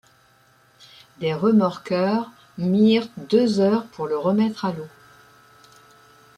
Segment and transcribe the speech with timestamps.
[1.19, 4.87] Des remorqueurs mirent deux heures pour le remettre à l'eau.